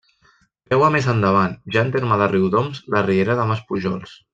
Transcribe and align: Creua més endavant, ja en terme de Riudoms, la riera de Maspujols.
Creua 0.69 0.89
més 0.95 1.09
endavant, 1.13 1.53
ja 1.77 1.85
en 1.85 1.95
terme 1.99 2.19
de 2.25 2.31
Riudoms, 2.35 2.85
la 2.97 3.09
riera 3.11 3.41
de 3.43 3.51
Maspujols. 3.55 4.23